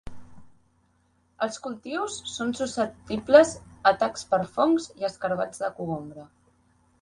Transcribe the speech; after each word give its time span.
Els 1.47 1.59
cultius 1.65 2.15
són 2.37 2.53
susceptibles 2.61 3.53
a 3.67 3.93
atacs 3.93 4.25
per 4.33 4.41
fongs, 4.57 4.89
i 5.03 5.07
escarabats 5.11 5.63
de 5.67 5.71
cogombre. 5.77 6.27